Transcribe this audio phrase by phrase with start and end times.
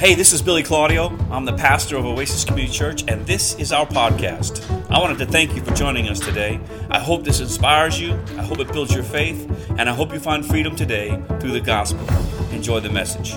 [0.00, 1.14] Hey, this is Billy Claudio.
[1.30, 4.64] I'm the pastor of Oasis Community Church, and this is our podcast.
[4.90, 6.58] I wanted to thank you for joining us today.
[6.88, 9.46] I hope this inspires you, I hope it builds your faith,
[9.78, 12.08] and I hope you find freedom today through the gospel.
[12.50, 13.34] Enjoy the message.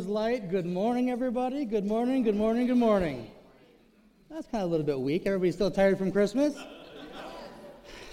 [0.00, 0.48] Was light.
[0.48, 1.66] Good morning, everybody.
[1.66, 3.30] Good morning, good morning, good morning.
[4.30, 5.26] That's kind of a little bit weak.
[5.26, 6.56] Everybody still tired from Christmas?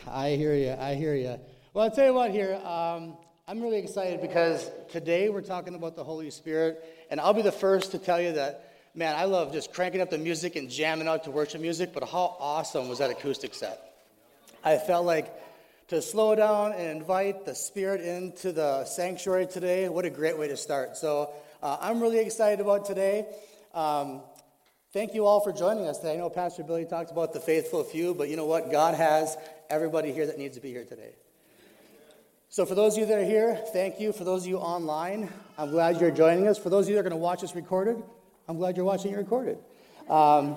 [0.05, 0.75] I hear you.
[0.77, 1.39] I hear you.
[1.73, 2.55] Well, I'll tell you what here.
[2.55, 3.15] Um,
[3.47, 6.83] I'm really excited because today we're talking about the Holy Spirit.
[7.09, 10.09] And I'll be the first to tell you that, man, I love just cranking up
[10.09, 13.79] the music and jamming out to worship music, but how awesome was that acoustic set?
[14.61, 15.33] I felt like
[15.87, 19.87] to slow down and invite the Spirit into the sanctuary today.
[19.87, 20.97] What a great way to start.
[20.97, 23.25] So uh, I'm really excited about today.
[23.73, 24.21] Um,
[24.93, 26.13] thank you all for joining us today.
[26.13, 28.71] I know Pastor Billy talked about the faithful few, but you know what?
[28.71, 29.37] God has
[29.69, 31.13] everybody here that needs to be here today.
[32.49, 34.13] So, for those of you that are here, thank you.
[34.13, 36.57] For those of you online, I'm glad you're joining us.
[36.57, 38.01] For those of you that are going to watch us recorded,
[38.47, 39.57] I'm glad you're watching it recorded.
[40.09, 40.55] Um,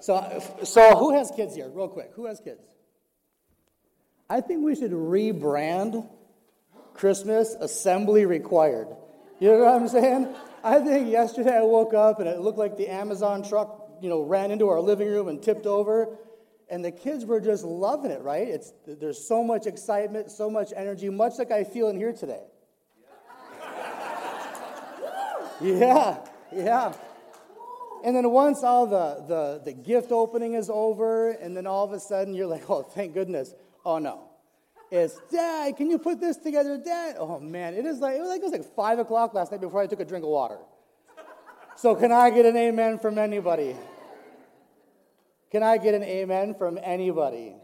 [0.00, 1.68] so, so, who has kids here?
[1.68, 2.12] Real quick.
[2.14, 2.62] Who has kids?
[4.30, 6.08] I think we should rebrand
[6.94, 8.88] Christmas assembly required.
[9.42, 10.32] You know what I'm saying?
[10.62, 14.22] I think yesterday I woke up and it looked like the Amazon truck, you know,
[14.22, 16.16] ran into our living room and tipped over.
[16.70, 18.46] And the kids were just loving it, right?
[18.46, 22.44] It's, there's so much excitement, so much energy, much like I feel in here today.
[25.60, 26.18] yeah,
[26.54, 26.92] yeah.
[28.04, 31.92] And then once all the, the, the gift opening is over, and then all of
[31.92, 33.52] a sudden you're like, oh, thank goodness.
[33.84, 34.31] Oh no.
[34.94, 37.16] It's Dad, can you put this together, Dad?
[37.18, 39.62] Oh man, it is like it was like it was like five o'clock last night
[39.62, 40.58] before I took a drink of water.
[41.76, 43.74] So can I get an amen from anybody?
[45.50, 47.54] Can I get an amen from anybody?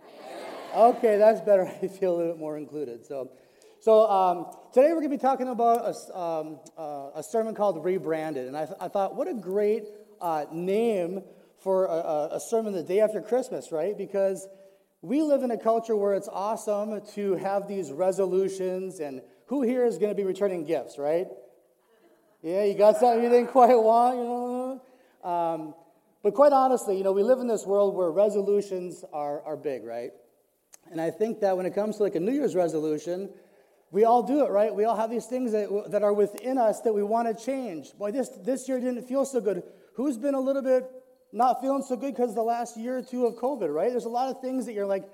[0.74, 1.66] Okay, that's better.
[1.82, 3.04] I feel a little bit more included.
[3.04, 3.30] So,
[3.78, 7.84] so um, today we're going to be talking about a, um, uh, a sermon called
[7.84, 9.84] Rebranded, and I, th- I thought, what a great
[10.22, 11.22] uh, name
[11.58, 13.96] for a, a sermon the day after Christmas, right?
[13.96, 14.48] Because
[15.02, 19.84] we live in a culture where it's awesome to have these resolutions, and who here
[19.84, 21.28] is going to be returning gifts, right?
[22.42, 24.82] Yeah, you got something you didn't quite want, you know?
[25.28, 25.74] Um,
[26.22, 29.84] but quite honestly, you know, we live in this world where resolutions are, are big,
[29.84, 30.10] right?
[30.90, 33.30] And I think that when it comes to like a New Year's resolution,
[33.90, 34.74] we all do it, right?
[34.74, 37.92] We all have these things that, that are within us that we want to change.
[37.98, 39.62] Boy, this, this year didn't feel so good.
[39.94, 40.84] Who's been a little bit
[41.32, 43.90] not feeling so good because the last year or two of COVID, right?
[43.90, 45.04] There's a lot of things that you're like,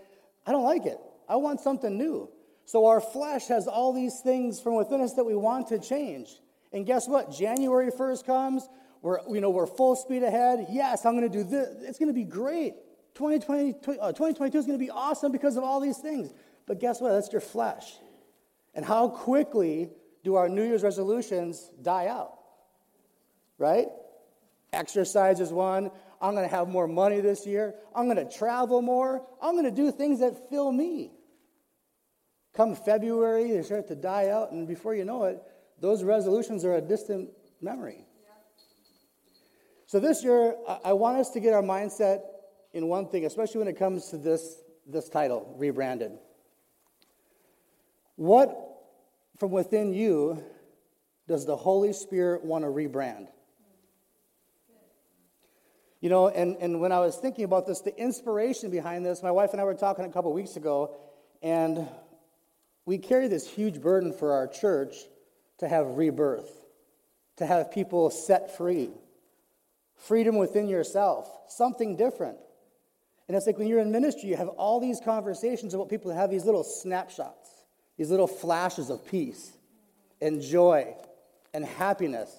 [0.47, 0.99] I don't like it.
[1.29, 2.29] I want something new.
[2.67, 6.29] So our flesh has all these things from within us that we want to change.
[6.73, 7.33] And guess what?
[7.33, 8.69] January 1st comes,
[9.03, 10.67] we're, you know, we're full speed ahead.
[10.71, 11.69] Yes, I'm going to do this.
[11.83, 12.75] It's going to be great.
[13.15, 16.33] 2020, uh, 2022 is going to be awesome because of all these things.
[16.67, 17.13] But guess what?
[17.13, 17.85] That's your flesh.
[18.75, 19.91] And how quickly
[20.25, 22.39] do our New Year's resolutions die out?
[23.59, 23.89] Right?
[24.73, 25.91] Exercise is one.
[26.25, 27.75] I'm going to have more money this year.
[27.95, 29.27] I'm going to travel more.
[29.43, 31.13] I'm going to do things that fill me.
[32.55, 35.43] Come February, they start to die out, and before you know it,
[35.81, 37.29] those resolutions are a distant
[37.61, 38.07] memory.
[39.85, 42.23] So this year, I want us to get our mindset
[42.73, 46.13] in one thing, especially when it comes to this, this title, rebranded.
[48.17, 48.57] What
[49.39, 50.43] from within you
[51.29, 53.29] does the Holy Spirit want to rebrand?
[56.05, 59.31] You know, and, and when I was thinking about this, the inspiration behind this, my
[59.31, 60.95] wife and I were talking a couple weeks ago,
[61.43, 61.89] and
[62.85, 64.97] we carry this huge burden for our church
[65.61, 66.51] to have rebirth,
[67.37, 68.91] to have people set free,
[69.97, 72.37] freedom within yourself, something different.
[73.27, 76.19] And it's like when you're in ministry, you have all these conversations about people that
[76.19, 77.49] have these little snapshots,
[77.97, 79.53] these little flashes of peace
[80.21, 80.95] and joy
[81.55, 82.31] and happiness.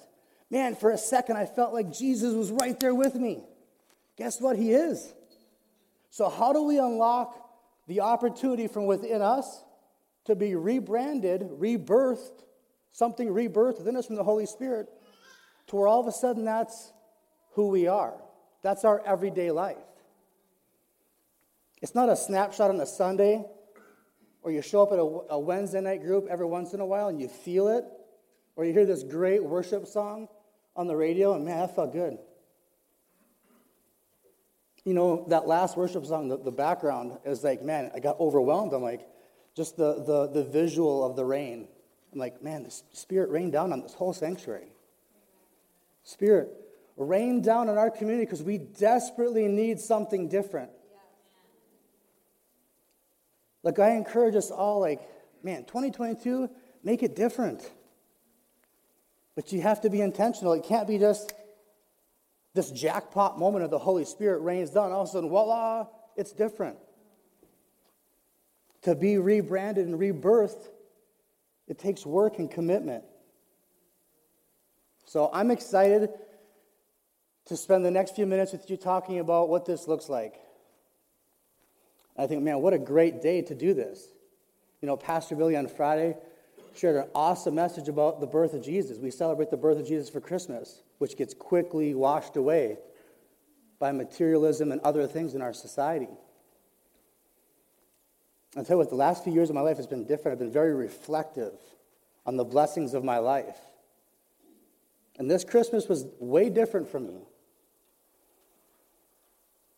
[0.52, 3.42] Man, for a second, I felt like Jesus was right there with me.
[4.16, 4.56] Guess what?
[4.56, 5.12] He is.
[6.10, 7.36] So, how do we unlock
[7.86, 9.62] the opportunity from within us
[10.24, 12.44] to be rebranded, rebirthed,
[12.92, 14.88] something rebirthed within us from the Holy Spirit,
[15.68, 16.92] to where all of a sudden that's
[17.52, 18.14] who we are?
[18.62, 19.76] That's our everyday life.
[21.82, 23.44] It's not a snapshot on a Sunday,
[24.42, 27.08] or you show up at a, a Wednesday night group every once in a while
[27.08, 27.84] and you feel it,
[28.56, 30.28] or you hear this great worship song
[30.74, 32.18] on the radio, and man, that felt good
[34.86, 38.72] you know, that last worship song, the, the background is like, man, I got overwhelmed.
[38.72, 39.06] I'm like,
[39.54, 41.68] just the, the, the visual of the rain
[42.16, 44.72] I'm like, man, the Spirit rained down on this whole sanctuary.
[46.02, 46.48] Spirit,
[46.96, 50.70] rain down on our community because we desperately need something different.
[53.62, 55.02] Like, I encourage us all, like,
[55.42, 56.48] man, 2022,
[56.82, 57.70] make it different.
[59.34, 60.54] But you have to be intentional.
[60.54, 61.34] It can't be just
[62.56, 64.90] this jackpot moment of the Holy Spirit rains down.
[64.90, 65.86] All of a sudden, voila,
[66.16, 66.78] it's different.
[68.82, 70.66] To be rebranded and rebirthed,
[71.68, 73.04] it takes work and commitment.
[75.04, 76.10] So I'm excited
[77.46, 80.34] to spend the next few minutes with you talking about what this looks like.
[82.16, 84.04] I think, man, what a great day to do this.
[84.80, 86.16] You know, Pastor Billy on Friday
[86.76, 88.98] shared an awesome message about the birth of Jesus.
[88.98, 92.78] We celebrate the birth of Jesus for Christmas, which gets quickly washed away
[93.78, 96.08] by materialism and other things in our society.
[98.56, 100.32] I'll tell you what, the last few years of my life has been different.
[100.32, 101.54] I've been very reflective
[102.24, 103.58] on the blessings of my life.
[105.18, 107.20] And this Christmas was way different for me.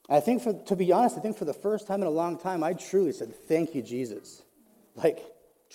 [0.08, 2.38] I think, for, to be honest, I think for the first time in a long
[2.38, 4.42] time, I truly said, Thank you, Jesus.
[4.94, 5.22] Like,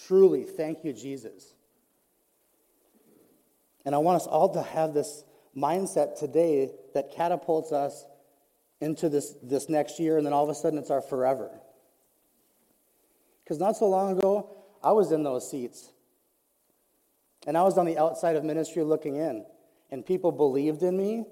[0.07, 1.53] truly, thank you, Jesus.
[3.85, 5.23] And I want us all to have this
[5.55, 8.05] mindset today that catapults us
[8.81, 11.49] into this, this next year, and then all of a sudden it's our forever.
[13.43, 15.91] Because not so long ago, I was in those seats.
[17.45, 19.45] And I was on the outside of ministry looking in.
[19.91, 21.25] And people believed in me,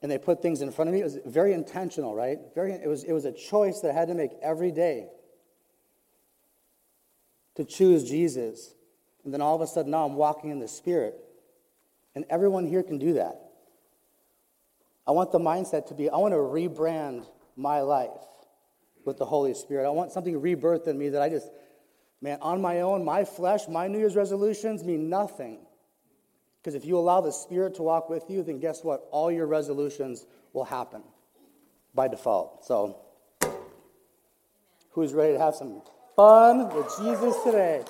[0.00, 1.00] and they put things in front of me.
[1.00, 2.38] It was very intentional, right?
[2.54, 5.08] Very, it, was, it was a choice that I had to make every day
[7.58, 8.72] to choose Jesus.
[9.24, 11.16] And then all of a sudden, now I'm walking in the Spirit.
[12.14, 13.40] And everyone here can do that.
[15.06, 17.26] I want the mindset to be I want to rebrand
[17.56, 18.10] my life
[19.04, 19.86] with the Holy Spirit.
[19.86, 21.50] I want something rebirthed in me that I just,
[22.20, 25.58] man, on my own, my flesh, my New Year's resolutions mean nothing.
[26.62, 29.08] Because if you allow the Spirit to walk with you, then guess what?
[29.10, 31.02] All your resolutions will happen
[31.92, 32.64] by default.
[32.64, 33.00] So,
[34.90, 35.82] who's ready to have some
[36.18, 37.84] fun with Jesus today?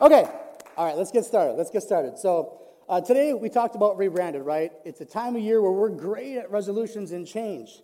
[0.00, 0.28] Okay,
[0.76, 1.52] all right, let's get started.
[1.52, 2.18] Let's get started.
[2.18, 2.58] So,
[2.88, 4.72] uh, today we talked about rebranded, right?
[4.84, 7.80] It's a time of year where we're great at resolutions and change.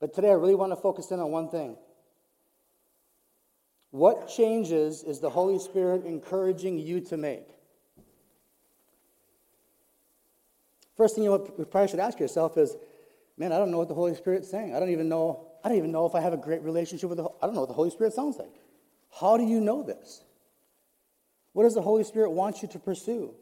[0.00, 1.78] But today I really want to focus in on one thing.
[3.90, 7.48] What changes is the Holy Spirit encouraging you to make?
[10.94, 11.38] First thing you
[11.70, 12.76] probably should ask yourself is,
[13.38, 14.74] man, I don't know what the Holy Spirit's saying.
[14.74, 15.45] I don't even know.
[15.66, 17.24] I don't even know if I have a great relationship with the.
[17.24, 18.54] I don't know what the Holy Spirit sounds like.
[19.20, 20.22] How do you know this?
[21.54, 23.34] What does the Holy Spirit want you to pursue?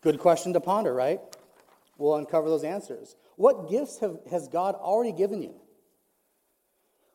[0.00, 1.18] Good question to ponder, right?
[1.98, 3.16] We'll uncover those answers.
[3.34, 5.56] What gifts have, has God already given you?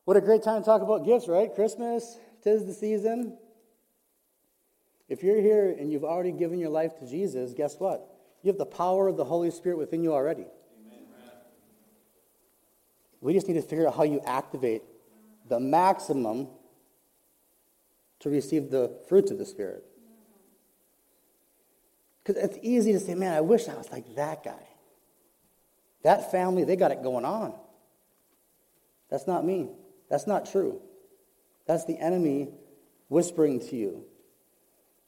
[0.04, 1.56] What a great time to talk about gifts, right?
[1.56, 3.38] Christmas, tis the season.
[5.08, 8.06] If you're here and you've already given your life to Jesus, guess what?
[8.44, 10.48] You have the power of the Holy Spirit within you already.
[13.22, 14.84] We just need to figure out how you activate
[15.48, 16.48] the maximum
[18.20, 19.84] to receive the fruits of the Spirit.
[22.24, 24.68] Because it's easy to say, man, I wish I was like that guy.
[26.04, 27.54] That family, they got it going on.
[29.10, 29.70] That's not me.
[30.10, 30.82] That's not true.
[31.66, 32.50] That's the enemy
[33.10, 34.06] whispering to you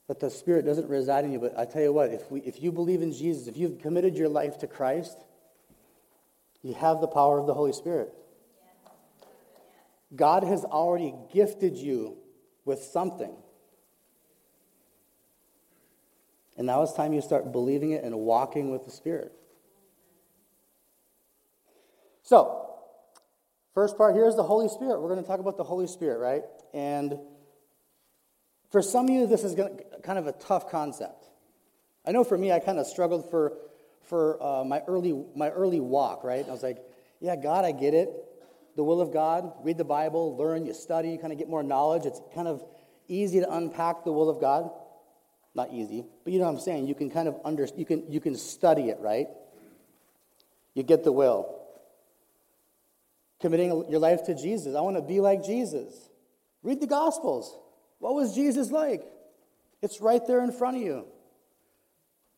[0.08, 1.40] that the Spirit doesn't reside in you.
[1.40, 4.18] But I tell you what, if, we, if you believe in Jesus, if you've committed
[4.18, 5.18] your life to Christ,
[6.64, 8.14] you have the power of the Holy Spirit.
[10.16, 12.18] God has already gifted you
[12.66, 13.34] with something.
[16.58, 19.32] And now it's time you start believing it and walking with the Spirit.
[22.24, 22.70] So,
[23.74, 25.02] first part here is the Holy Spirit.
[25.02, 26.44] We're going to talk about the Holy Spirit, right?
[26.74, 27.18] And
[28.70, 29.70] for some of you, this is to,
[30.04, 31.26] kind of a tough concept.
[32.06, 33.58] I know for me, I kind of struggled for,
[34.04, 36.46] for uh, my, early, my early walk, right?
[36.48, 36.78] I was like,
[37.20, 38.10] yeah, God, I get it.
[38.76, 41.64] The will of God, read the Bible, learn, you study, you kind of get more
[41.64, 42.06] knowledge.
[42.06, 42.64] It's kind of
[43.08, 44.70] easy to unpack the will of God.
[45.54, 46.88] Not easy, but you know what I'm saying?
[46.88, 49.28] You can kind of under, you can, you can study it, right?
[50.74, 51.62] You get the will
[53.42, 54.76] committing your life to Jesus.
[54.76, 56.10] I want to be like Jesus.
[56.64, 57.58] Read the Gospels.
[58.00, 59.04] What was Jesus like?
[59.82, 61.06] It's right there in front of you.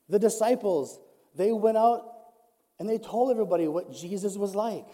[0.09, 0.99] The disciples,
[1.35, 2.13] they went out
[2.79, 4.87] and they told everybody what Jesus was like.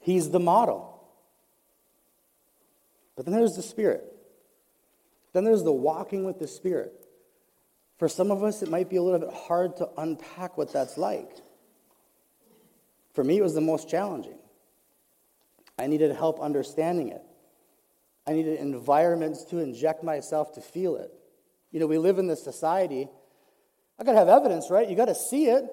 [0.00, 1.04] He's the model.
[3.16, 4.04] But then there's the Spirit.
[5.32, 6.92] Then there's the walking with the Spirit.
[7.98, 10.96] For some of us, it might be a little bit hard to unpack what that's
[10.96, 11.30] like.
[13.12, 14.38] For me, it was the most challenging.
[15.78, 17.22] I needed help understanding it.
[18.26, 21.12] I needed environments to inject myself to feel it.
[21.72, 23.08] You know, we live in this society.
[24.00, 24.88] I got to have evidence, right?
[24.88, 25.64] You got to see it.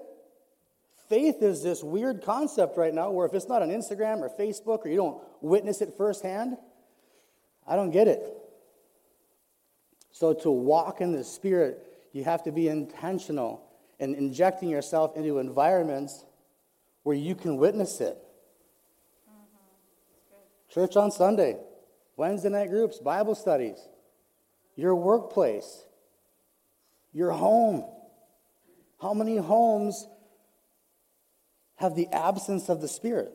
[1.08, 4.86] Faith is this weird concept right now where if it's not on Instagram or Facebook
[4.86, 6.58] or you don't witness it firsthand,
[7.66, 8.22] I don't get it.
[10.12, 11.80] So, to walk in the Spirit,
[12.12, 13.64] you have to be intentional
[14.00, 16.26] in injecting yourself into environments
[17.04, 18.18] where you can witness it.
[19.30, 20.74] Mm-hmm.
[20.74, 21.58] Church on Sunday,
[22.18, 23.78] Wednesday night groups, Bible studies,
[24.76, 25.86] your workplace,
[27.14, 27.86] your home.
[29.02, 30.08] How many homes
[31.76, 33.32] have the absence of the Spirit?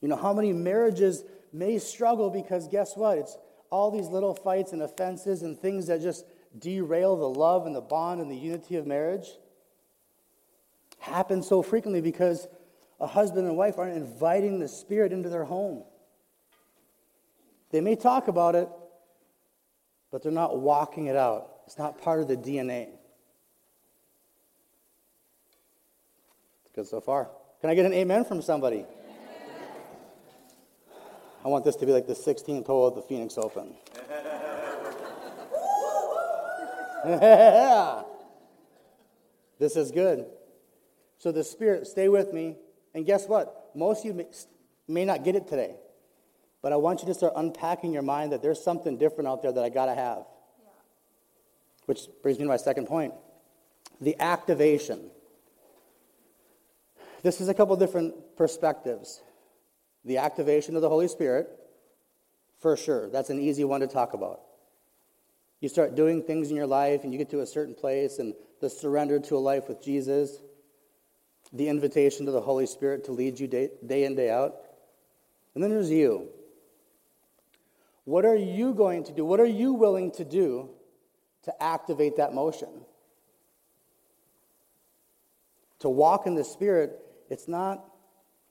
[0.00, 3.18] You know, how many marriages may struggle because guess what?
[3.18, 3.36] It's
[3.70, 6.26] all these little fights and offenses and things that just
[6.58, 9.28] derail the love and the bond and the unity of marriage
[10.98, 12.46] happen so frequently because
[13.00, 15.84] a husband and wife aren't inviting the Spirit into their home.
[17.70, 18.68] They may talk about it,
[20.10, 21.53] but they're not walking it out.
[21.66, 22.88] It's not part of the DNA.
[26.74, 27.30] Good so far.
[27.60, 28.84] Can I get an amen from somebody?
[31.44, 33.74] I want this to be like the 16th hole of the Phoenix Open.
[37.06, 38.02] yeah.
[39.56, 40.26] This is good.
[41.18, 42.56] So the Spirit, stay with me.
[42.92, 43.70] And guess what?
[43.74, 44.26] Most of you
[44.88, 45.76] may not get it today.
[46.60, 49.52] But I want you to start unpacking your mind that there's something different out there
[49.52, 50.24] that I got to have.
[51.86, 53.14] Which brings me to my second point
[54.00, 55.10] the activation.
[57.22, 59.22] This is a couple different perspectives.
[60.04, 61.48] The activation of the Holy Spirit,
[62.58, 63.08] for sure.
[63.08, 64.40] That's an easy one to talk about.
[65.60, 68.34] You start doing things in your life and you get to a certain place and
[68.60, 70.38] the surrender to a life with Jesus,
[71.54, 74.56] the invitation to the Holy Spirit to lead you day, day in, day out.
[75.54, 76.28] And then there's you.
[78.04, 79.24] What are you going to do?
[79.24, 80.68] What are you willing to do
[81.44, 82.68] to activate that motion?
[85.80, 86.98] To walk in the Spirit,
[87.28, 87.84] it's not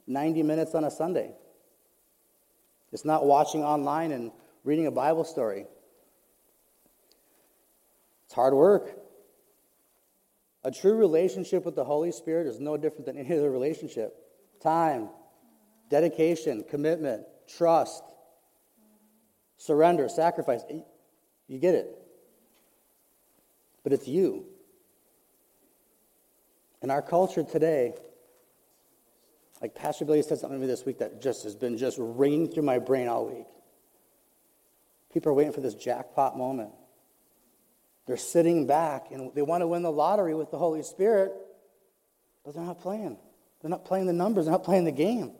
[0.07, 1.31] 90 minutes on a Sunday.
[2.91, 4.31] It's not watching online and
[4.63, 5.65] reading a Bible story.
[8.25, 8.99] It's hard work.
[10.63, 14.15] A true relationship with the Holy Spirit is no different than any other relationship.
[14.61, 15.09] Time,
[15.89, 18.03] dedication, commitment, trust,
[19.57, 20.61] surrender, sacrifice.
[21.47, 22.02] You get it.
[23.83, 24.45] But it's you.
[26.81, 27.93] In our culture today,
[29.61, 32.49] like Pastor Billy said something to me this week that just has been just ringing
[32.49, 33.47] through my brain all week.
[35.13, 36.71] People are waiting for this jackpot moment.
[38.05, 41.31] They're sitting back and they want to win the lottery with the Holy Spirit,
[42.43, 43.17] but they're not playing.
[43.61, 45.31] They're not playing the numbers, they're not playing the game.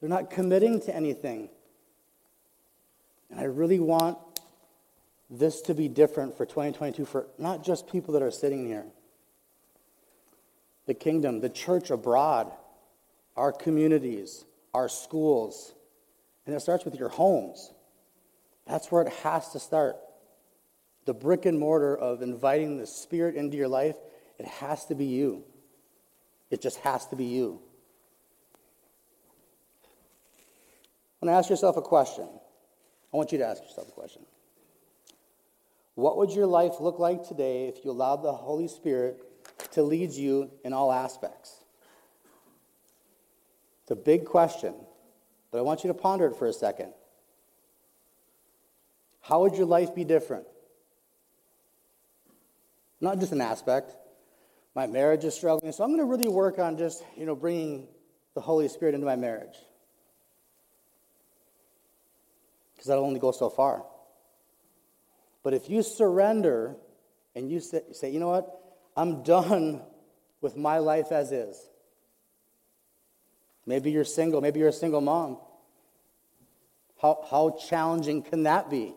[0.00, 1.48] They're not committing to anything.
[3.30, 4.27] And I really want
[5.30, 8.86] this to be different for 2022 for not just people that are sitting here.
[10.86, 12.50] The kingdom, the church abroad,
[13.36, 15.74] our communities, our schools,
[16.46, 17.72] and it starts with your homes.
[18.66, 19.96] That's where it has to start.
[21.04, 23.96] The brick and mortar of inviting the Spirit into your life,
[24.38, 25.44] it has to be you.
[26.50, 27.60] It just has to be you.
[31.20, 32.28] I want to ask yourself a question.
[33.12, 34.22] I want you to ask yourself a question.
[35.98, 39.20] What would your life look like today if you allowed the Holy Spirit
[39.72, 41.64] to lead you in all aspects?
[43.82, 44.74] It's a big question,
[45.50, 46.92] but I want you to ponder it for a second.
[49.22, 50.44] How would your life be different?
[53.00, 53.90] Not just an aspect.
[54.76, 57.88] My marriage is struggling, so I'm going to really work on just, you know, bringing
[58.34, 59.56] the Holy Spirit into my marriage.
[62.76, 63.82] Because that'll only go so far.
[65.42, 66.76] But if you surrender
[67.34, 68.48] and you say, say, you know what?
[68.96, 69.82] I'm done
[70.40, 71.58] with my life as is.
[73.66, 74.40] Maybe you're single.
[74.40, 75.38] Maybe you're a single mom.
[77.00, 78.94] How, how challenging can that be?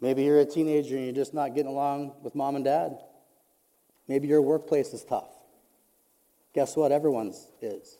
[0.00, 2.98] Maybe you're a teenager and you're just not getting along with mom and dad.
[4.06, 5.30] Maybe your workplace is tough.
[6.52, 6.92] Guess what?
[6.92, 7.96] Everyone's is.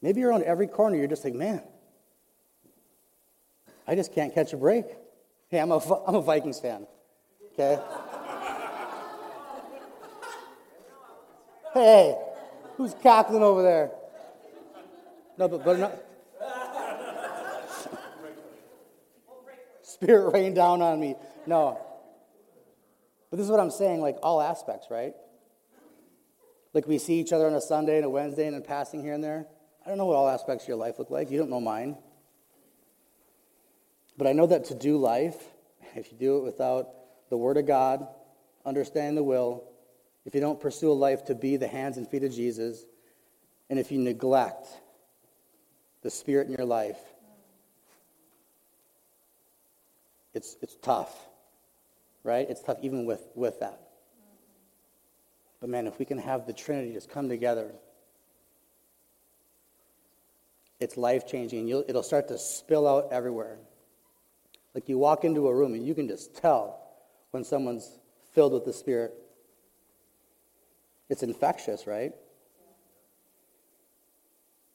[0.00, 1.62] Maybe you're on every corner, you're just like, man,
[3.86, 4.84] I just can't catch a break.
[5.48, 6.86] Hey, I'm a, I'm a Vikings fan.
[7.54, 7.80] Okay?
[11.74, 12.16] Hey,
[12.76, 13.90] who's cackling over there?
[15.38, 15.92] No, but, but not.
[19.82, 21.16] Spirit rain down on me.
[21.46, 21.80] No.
[23.30, 25.14] But this is what I'm saying, like all aspects, right?
[26.72, 29.14] Like we see each other on a Sunday and a Wednesday and then passing here
[29.14, 29.46] and there.
[29.88, 31.30] I don't know what all aspects of your life look like.
[31.30, 31.96] You don't know mine.
[34.18, 35.42] But I know that to do life,
[35.94, 36.90] if you do it without
[37.30, 38.06] the Word of God,
[38.66, 39.64] understanding the will,
[40.26, 42.84] if you don't pursue a life to be the hands and feet of Jesus,
[43.70, 44.68] and if you neglect
[46.02, 47.00] the Spirit in your life,
[50.34, 51.18] it's, it's tough,
[52.24, 52.46] right?
[52.50, 53.80] It's tough even with, with that.
[55.62, 57.72] But man, if we can have the Trinity just come together,
[60.80, 61.68] it's life changing.
[61.68, 63.58] It'll start to spill out everywhere.
[64.74, 66.80] Like you walk into a room and you can just tell
[67.30, 67.98] when someone's
[68.32, 69.14] filled with the Spirit.
[71.08, 72.12] It's infectious, right?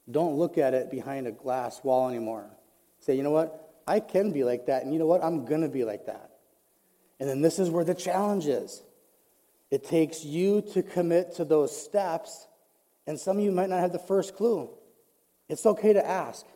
[0.10, 2.50] Don't look at it behind a glass wall anymore.
[3.00, 3.60] Say, you know what?
[3.88, 5.24] I can be like that, and you know what?
[5.24, 6.31] I'm going to be like that.
[7.19, 8.83] And then this is where the challenge is.
[9.72, 12.48] It takes you to commit to those steps,
[13.07, 14.69] and some of you might not have the first clue.
[15.53, 16.48] It's okay to ask.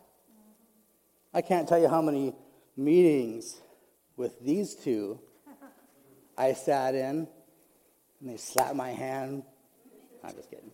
[1.32, 2.34] I can't tell you how many
[2.76, 3.60] meetings
[4.16, 5.20] with these two
[6.36, 7.28] I sat in,
[8.20, 9.44] and they slapped my hand.
[10.24, 10.72] I'm just kidding.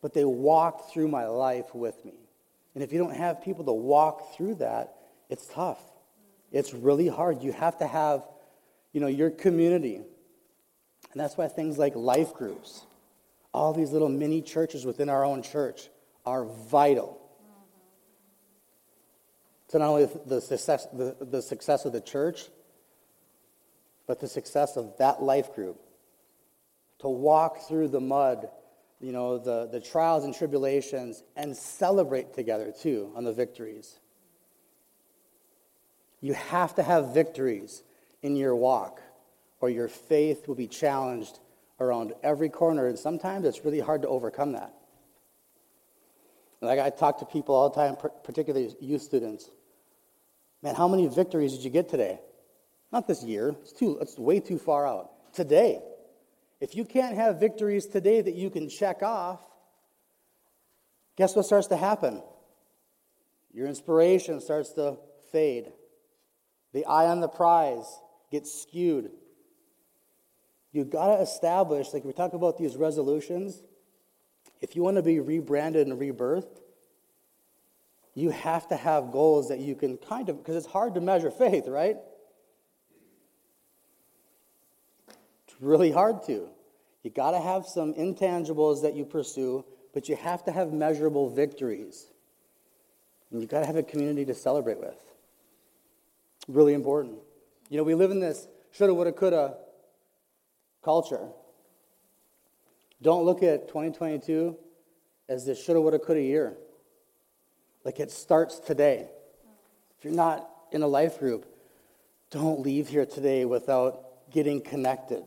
[0.00, 2.14] But they walked through my life with me.
[2.74, 4.94] And if you don't have people to walk through that,
[5.28, 5.82] it's tough.
[6.50, 7.42] It's really hard.
[7.42, 8.22] You have to have,
[8.94, 9.96] you know, your community.
[9.96, 12.86] And that's why things like life groups,
[13.52, 15.90] all these little mini churches within our own church
[16.26, 17.18] are vital
[19.68, 22.48] to not only the success, the, the success of the church,
[24.06, 25.80] but the success of that life group.
[27.00, 28.48] To walk through the mud,
[29.00, 33.98] you know, the, the trials and tribulations, and celebrate together too on the victories.
[36.20, 37.82] You have to have victories
[38.22, 39.00] in your walk,
[39.60, 41.38] or your faith will be challenged
[41.78, 44.74] around every corner, and sometimes it's really hard to overcome that.
[46.60, 49.48] Like I talk to people all the time, particularly youth students.
[50.62, 52.20] Man, how many victories did you get today?
[52.92, 53.54] Not this year.
[53.62, 55.32] It's too it's way too far out.
[55.32, 55.80] Today.
[56.60, 59.40] If you can't have victories today that you can check off,
[61.16, 62.20] guess what starts to happen?
[63.52, 64.96] Your inspiration starts to
[65.30, 65.72] fade.
[66.72, 67.86] The eye on the prize
[68.32, 69.10] gets skewed.
[70.72, 73.62] You've got to establish, like we talk about these resolutions,
[74.60, 76.60] if you want to be rebranded and rebirthed,
[78.14, 81.30] you have to have goals that you can kind of, because it's hard to measure
[81.30, 81.96] faith, right?
[85.46, 86.48] It's really hard to.
[87.04, 91.30] You got to have some intangibles that you pursue, but you have to have measurable
[91.30, 92.06] victories.
[93.30, 94.98] And you got to have a community to celebrate with.
[96.48, 97.18] Really important.
[97.68, 99.54] You know, we live in this shoulda, woulda, coulda
[100.82, 101.28] culture.
[103.00, 104.56] Don't look at 2022
[105.28, 106.56] as this shoulda, woulda, coulda year.
[107.84, 109.08] Like it starts today.
[109.98, 111.46] If you're not in a life group,
[112.30, 115.22] don't leave here today without getting connected.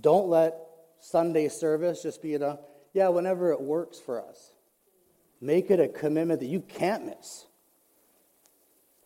[0.00, 0.56] Don't let
[1.00, 2.58] Sunday service just be a,
[2.92, 4.52] yeah, whenever it works for us.
[5.40, 7.46] Make it a commitment that you can't miss.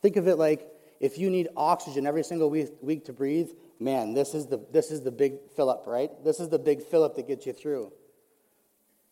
[0.00, 0.66] Think of it like
[1.00, 3.50] if you need oxygen every single week, week to breathe,
[3.82, 6.10] man, this is the this is the big up, right?
[6.24, 7.92] This is the big up that gets you through.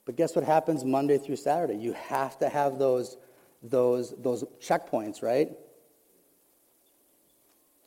[0.04, 1.76] But guess what happens Monday through Saturday?
[1.76, 3.16] You have to have those
[3.62, 5.50] those those checkpoints, right?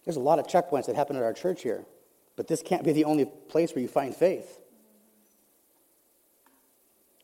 [0.05, 1.85] There's a lot of checkpoints that happen at our church here,
[2.35, 4.59] but this can't be the only place where you find faith.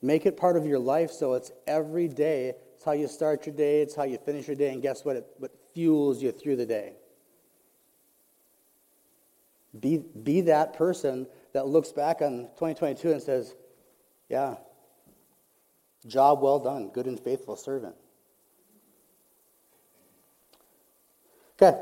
[0.01, 2.53] Make it part of your life so it's every day.
[2.75, 5.17] It's how you start your day, it's how you finish your day, and guess what?
[5.17, 6.93] It, what fuels you through the day.
[9.77, 13.55] Be, be that person that looks back on 2022 and says,
[14.29, 14.55] Yeah,
[16.07, 17.95] job well done, good and faithful servant.
[21.61, 21.77] Okay,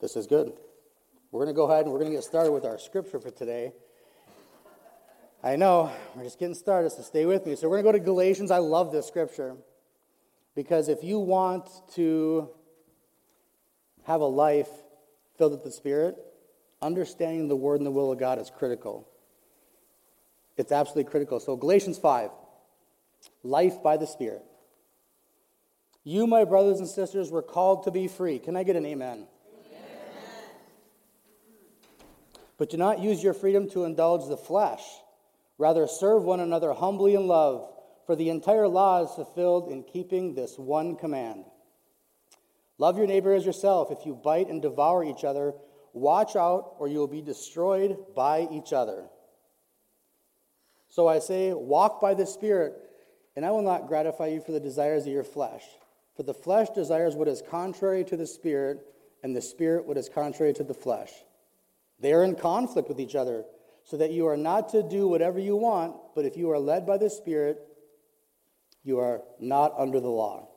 [0.00, 0.52] this is good.
[1.30, 3.30] We're going to go ahead and we're going to get started with our scripture for
[3.30, 3.72] today.
[5.44, 7.56] I know, we're just getting started, so stay with me.
[7.56, 8.50] So we're going to go to Galatians.
[8.50, 9.56] I love this scripture
[10.54, 12.48] because if you want to
[14.04, 14.68] have a life
[15.36, 16.16] filled with the Spirit,
[16.82, 19.08] understanding the Word and the will of God is critical.
[20.56, 21.40] It's absolutely critical.
[21.40, 22.30] So, Galatians 5,
[23.42, 24.42] life by the Spirit.
[26.04, 28.38] You, my brothers and sisters, were called to be free.
[28.38, 29.08] Can I get an amen?
[29.18, 29.28] amen?
[32.58, 34.82] But do not use your freedom to indulge the flesh.
[35.58, 37.72] Rather, serve one another humbly in love,
[38.04, 41.44] for the entire law is fulfilled in keeping this one command.
[42.78, 43.92] Love your neighbor as yourself.
[43.92, 45.54] If you bite and devour each other,
[45.92, 49.04] watch out, or you will be destroyed by each other.
[50.88, 52.74] So I say, walk by the Spirit,
[53.34, 55.62] and I will not gratify you for the desires of your flesh.
[56.16, 58.80] For the flesh desires what is contrary to the Spirit,
[59.22, 61.10] and the Spirit what is contrary to the flesh.
[61.98, 63.44] They are in conflict with each other,
[63.84, 66.86] so that you are not to do whatever you want, but if you are led
[66.86, 67.58] by the Spirit,
[68.84, 70.48] you are not under the law.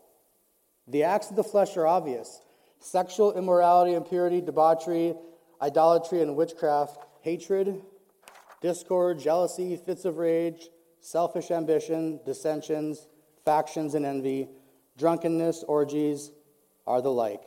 [0.87, 2.41] The acts of the flesh are obvious
[2.85, 5.15] sexual immorality, impurity, debauchery,
[5.59, 7.81] idolatry, and witchcraft, hatred,
[8.61, 10.69] discord, jealousy, fits of rage,
[10.99, 13.07] selfish ambition, dissensions,
[13.43, 14.47] factions, and envy,
[14.99, 16.31] drunkenness, orgies
[16.85, 17.41] are the like.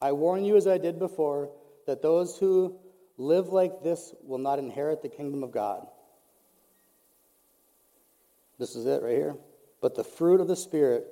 [0.00, 1.50] I warn you, as I did before,
[1.86, 2.78] that those who
[3.18, 5.86] live like this will not inherit the kingdom of God.
[8.58, 9.36] This is it right here.
[9.82, 11.06] But the fruit of the Spirit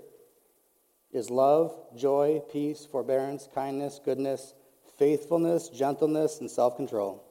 [1.13, 4.55] is love, joy, peace, forbearance, kindness, goodness,
[4.99, 7.25] faithfulness, gentleness, and self control.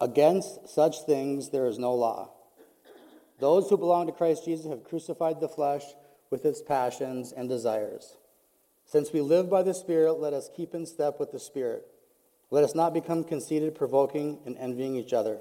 [0.00, 2.30] Against such things there is no law.
[3.38, 5.84] Those who belong to Christ Jesus have crucified the flesh
[6.30, 8.16] with its passions and desires.
[8.86, 11.86] Since we live by the Spirit, let us keep in step with the Spirit.
[12.50, 15.38] Let us not become conceited, provoking, and envying each other.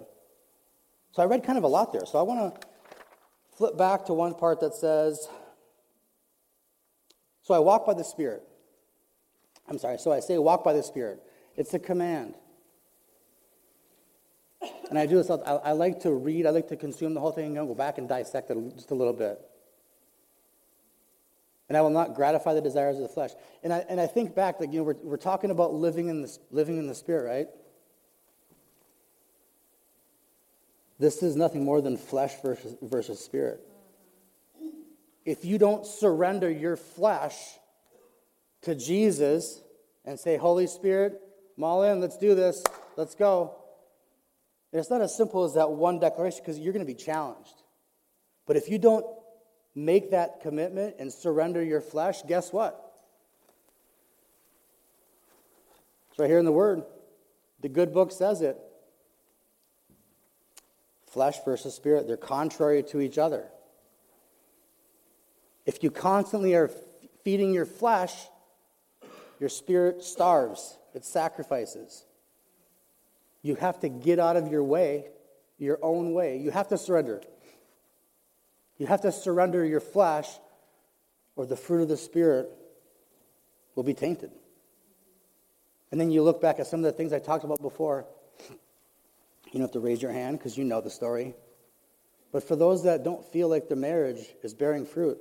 [1.12, 2.06] So I read kind of a lot there.
[2.06, 2.67] So I want to
[3.56, 5.27] flip back to one part that says,
[7.43, 8.43] So I walk by the Spirit.
[9.67, 11.21] I'm sorry, so I say walk by the Spirit.
[11.56, 12.36] It's a command.
[14.89, 17.32] And I do this, I, I like to read, I like to consume the whole
[17.32, 19.39] thing and go back and dissect it just a little bit.
[21.67, 23.32] And I will not gratify the desires of the flesh.
[23.63, 26.21] And I, and I think back, like, you know, we're, we're talking about living in,
[26.21, 27.47] the, living in the Spirit, right?
[30.99, 33.60] This is nothing more than flesh versus, versus spirit.
[35.25, 37.38] If you don't surrender your flesh
[38.63, 39.62] to Jesus
[40.05, 41.19] and say, Holy Spirit,
[41.57, 42.63] I'm all in, let's do this,
[42.97, 43.55] let's go.
[44.73, 47.62] It's not as simple as that one declaration because you're going to be challenged.
[48.47, 49.05] But if you don't
[49.75, 52.79] make that commitment and surrender your flesh, guess what?
[56.09, 56.83] It's right here in the Word.
[57.62, 58.57] The good book says it.
[61.07, 63.45] Flesh versus spirit, they're contrary to each other.
[65.65, 66.69] If you constantly are
[67.23, 68.13] feeding your flesh,
[69.39, 72.06] your spirit starves, it sacrifices.
[73.41, 75.08] You have to get out of your way,
[75.58, 76.38] your own way.
[76.38, 77.21] You have to surrender.
[78.78, 80.28] You have to surrender your flesh,
[81.36, 82.49] or the fruit of the Spirit
[83.76, 84.32] will be tainted.
[85.91, 88.06] And then you look back at some of the things I talked about before.
[88.49, 91.36] You don't have to raise your hand because you know the story.
[92.32, 95.19] But for those that don't feel like their marriage is bearing fruit,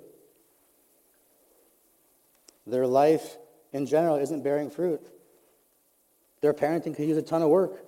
[2.67, 3.39] their life
[3.73, 5.01] in general isn't bearing fruit.
[6.41, 7.85] Their parenting could use a ton of work.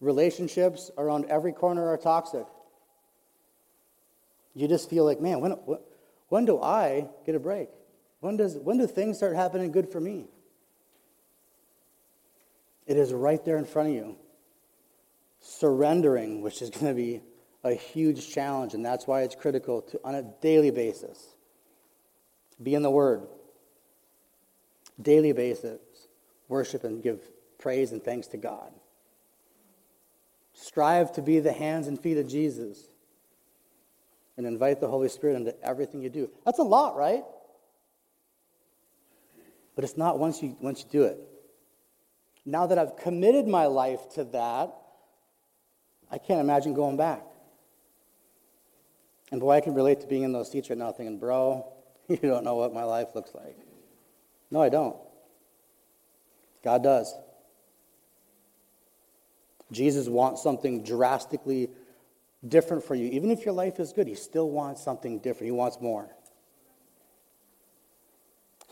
[0.00, 2.46] Relationships around every corner are toxic.
[4.54, 5.52] You just feel like, man, when,
[6.28, 7.68] when do I get a break?
[8.20, 10.26] When, does, when do things start happening good for me?
[12.86, 14.16] It is right there in front of you.
[15.40, 17.22] Surrendering, which is going to be
[17.62, 21.36] a huge challenge, and that's why it's critical to, on a daily basis.
[22.62, 23.26] Be in the Word.
[25.00, 25.80] Daily basis.
[26.48, 27.20] Worship and give
[27.58, 28.72] praise and thanks to God.
[30.52, 32.88] Strive to be the hands and feet of Jesus
[34.36, 36.30] and invite the Holy Spirit into everything you do.
[36.44, 37.24] That's a lot, right?
[39.74, 41.18] But it's not once you, once you do it.
[42.44, 44.74] Now that I've committed my life to that,
[46.10, 47.22] I can't imagine going back.
[49.30, 51.66] And boy, I can relate to being in those seats right now thinking, bro,
[52.22, 53.56] you don't know what my life looks like.
[54.50, 54.96] No, I don't.
[56.64, 57.14] God does.
[59.70, 61.70] Jesus wants something drastically
[62.46, 63.06] different for you.
[63.10, 65.44] Even if your life is good, he still wants something different.
[65.44, 66.10] He wants more.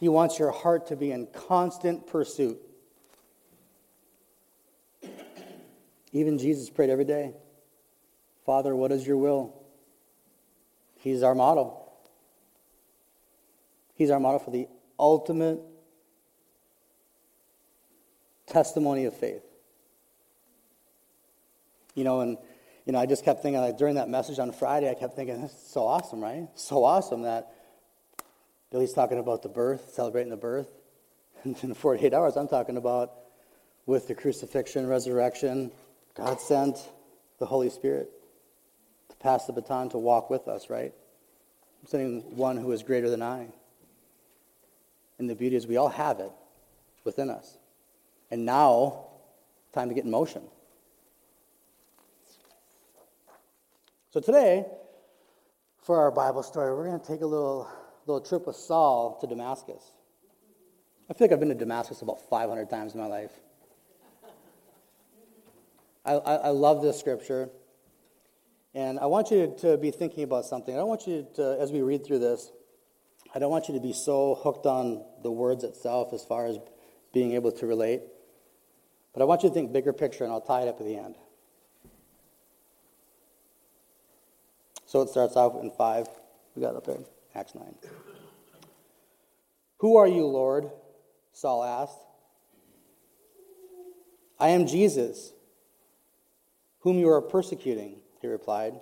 [0.00, 2.58] He wants your heart to be in constant pursuit.
[6.10, 7.34] Even Jesus prayed every day
[8.44, 9.54] Father, what is your will?
[10.96, 11.87] He's our model.
[13.98, 15.58] He's our model for the ultimate
[18.46, 19.42] testimony of faith.
[21.96, 22.38] You know, and
[22.86, 25.42] you know, I just kept thinking like during that message on Friday, I kept thinking,
[25.42, 26.48] this is so awesome, right?
[26.54, 27.52] So awesome that
[28.70, 30.68] Billy's talking about the birth, celebrating the birth.
[31.44, 33.12] And in 48 hours, I'm talking about
[33.86, 35.70] with the crucifixion, resurrection,
[36.14, 36.78] God sent
[37.38, 38.10] the Holy Spirit
[39.08, 40.92] to pass the baton to walk with us, right?
[41.80, 43.48] I'm sending one who is greater than I.
[45.18, 46.30] And the beauty is we all have it
[47.04, 47.58] within us.
[48.30, 49.06] And now,
[49.72, 50.42] time to get in motion.
[54.10, 54.64] So today,
[55.82, 57.68] for our Bible story, we're going to take a little,
[58.06, 59.92] little trip with Saul to Damascus.
[61.10, 63.32] I feel like I've been to Damascus about 500 times in my life.
[66.04, 67.48] I, I, I love this scripture.
[68.74, 70.74] And I want you to be thinking about something.
[70.74, 72.50] I don't want you to, as we read through this,
[73.34, 76.58] I don't want you to be so hooked on the words itself as far as
[77.12, 78.02] being able to relate.
[79.12, 80.96] But I want you to think bigger picture, and I'll tie it up at the
[80.96, 81.16] end.
[84.86, 86.08] So it starts off in 5.
[86.54, 86.98] We got it up there,
[87.34, 87.74] Acts 9.
[89.78, 90.70] Who are you, Lord?
[91.32, 91.98] Saul asked.
[94.40, 95.32] I am Jesus,
[96.80, 98.74] whom you are persecuting, he replied.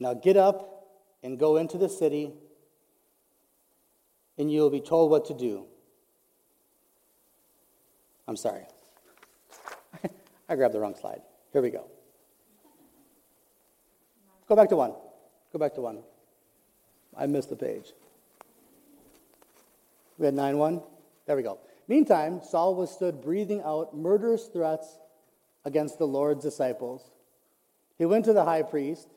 [0.00, 0.88] Now get up
[1.22, 2.32] and go into the city,
[4.42, 5.66] and you will be told what to do.
[8.26, 8.64] I'm sorry.
[10.48, 11.22] I grabbed the wrong slide.
[11.52, 11.84] Here we go.
[14.48, 14.94] Go back to one.
[15.52, 16.00] Go back to one.
[17.16, 17.92] I missed the page.
[20.18, 20.82] We had 9 1.
[21.26, 21.60] There we go.
[21.86, 24.98] Meantime, Saul was stood breathing out murderous threats
[25.64, 27.12] against the Lord's disciples.
[27.96, 29.08] He went to the high priest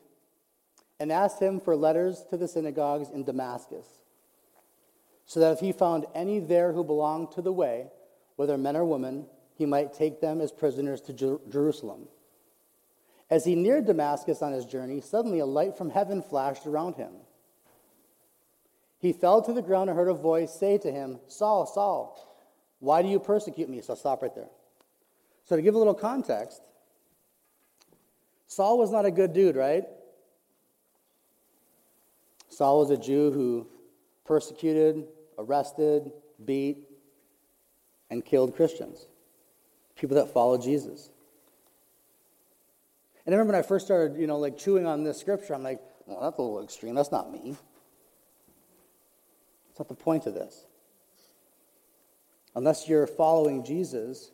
[1.00, 3.86] and asked him for letters to the synagogues in Damascus,
[5.26, 7.88] so that if he found any there who belonged to the way,
[8.36, 12.08] whether men or women, he might take them as prisoners to Jer- Jerusalem.
[13.28, 17.12] As he neared Damascus on his journey, suddenly a light from heaven flashed around him.
[18.98, 22.22] He fell to the ground and heard a voice say to him, Saul, Saul,
[22.78, 23.80] why do you persecute me?
[23.80, 24.48] So stop right there.
[25.44, 26.60] So, to give a little context,
[28.48, 29.84] Saul was not a good dude, right?
[32.48, 33.68] Saul was a Jew who
[34.24, 35.04] persecuted,
[35.38, 36.10] arrested,
[36.44, 36.88] beat,
[38.10, 39.06] and killed Christians,
[39.96, 41.10] people that followed Jesus.
[43.24, 45.62] And I remember when I first started, you know, like chewing on this scripture, I'm
[45.62, 46.94] like, well, that's a little extreme.
[46.94, 47.56] That's not me.
[49.70, 50.64] It's not the point of this.
[52.54, 54.30] Unless you're following Jesus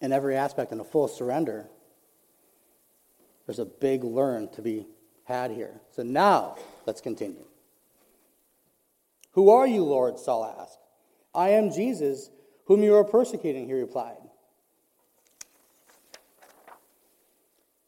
[0.00, 1.68] in every aspect in a full surrender,
[3.46, 4.86] there's a big learn to be
[5.24, 5.80] had here.
[5.92, 7.44] So now, let's continue.
[9.32, 10.18] Who are you, Lord?
[10.18, 10.78] Saul asked.
[11.34, 12.30] I am Jesus,
[12.66, 14.16] whom you are persecuting, he replied.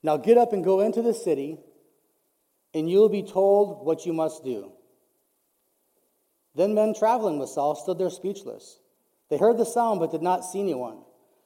[0.02, 1.58] Now get up and go into the city,
[2.74, 4.72] and you will be told what you must do.
[6.54, 8.78] Then men traveling with Saul stood there speechless.
[9.30, 10.98] They heard the sound, but did not see anyone.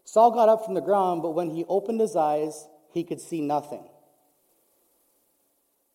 [0.04, 3.40] Saul got up from the ground, but when he opened his eyes, he could see
[3.40, 3.84] nothing.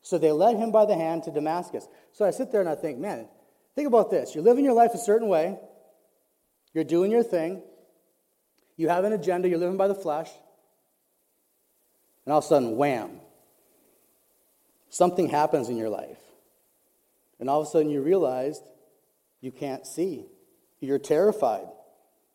[0.01, 1.87] So they led him by the hand to Damascus.
[2.11, 3.27] So I sit there and I think, man,
[3.75, 4.35] think about this.
[4.35, 5.57] You're living your life a certain way,
[6.73, 7.61] you're doing your thing,
[8.77, 10.29] you have an agenda, you're living by the flesh.
[12.25, 13.19] And all of a sudden, wham,
[14.89, 16.19] something happens in your life.
[17.39, 18.61] And all of a sudden, you realize
[19.39, 20.27] you can't see.
[20.79, 21.67] You're terrified.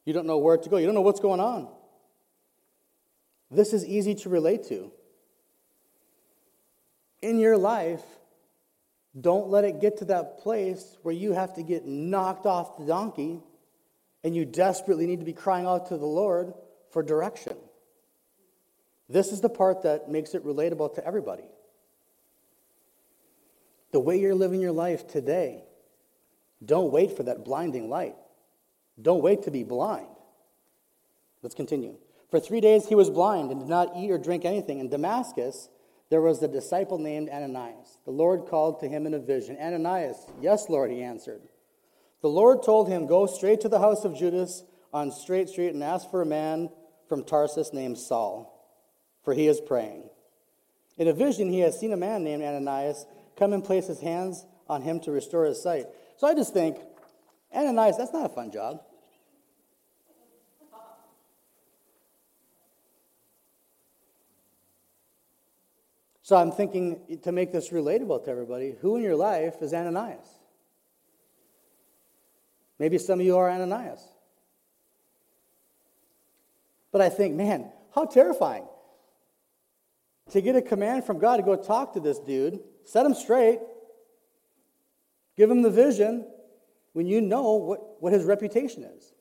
[0.04, 0.76] You don't know where to go.
[0.76, 1.68] You don't know what's going on.
[3.50, 4.90] This is easy to relate to.
[7.22, 8.02] In your life,
[9.18, 12.84] don't let it get to that place where you have to get knocked off the
[12.84, 13.40] donkey
[14.22, 16.52] and you desperately need to be crying out to the Lord
[16.90, 17.56] for direction.
[19.08, 21.44] This is the part that makes it relatable to everybody.
[23.92, 25.64] The way you're living your life today,
[26.64, 28.16] don't wait for that blinding light.
[29.00, 30.08] Don't wait to be blind.
[31.42, 31.96] Let's continue.
[32.30, 34.80] For three days he was blind and did not eat or drink anything.
[34.80, 35.68] In Damascus,
[36.10, 37.98] there was a disciple named Ananias.
[38.04, 41.42] The Lord called to him in a vision Ananias, yes, Lord, he answered.
[42.22, 45.82] The Lord told him, Go straight to the house of Judas on Straight Street and
[45.82, 46.70] ask for a man
[47.08, 48.56] from Tarsus named Saul
[49.26, 50.08] for he is praying.
[50.96, 53.04] In a vision, he has seen a man named Ananias
[53.36, 55.86] come and place his hands on him to restore his sight.
[56.16, 56.78] So I just think,
[57.52, 58.80] Ananias, that's not a fun job.
[66.26, 70.26] So I'm thinking to make this relatable to everybody, who in your life is Ananias?
[72.80, 74.00] Maybe some of you are Ananias.
[76.90, 78.66] But I think, man, how terrifying
[80.30, 83.60] to get a command from God to go talk to this dude, set him straight,
[85.36, 86.26] give him the vision
[86.92, 89.14] when you know what, what his reputation is.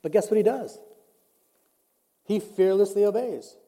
[0.00, 0.78] But guess what he does?
[2.24, 3.58] He fearlessly obeys.